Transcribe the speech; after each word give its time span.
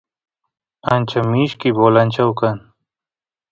ancha 0.93 1.19
mishki 1.31 1.69
bolanchau 1.77 2.31
kan 2.39 2.55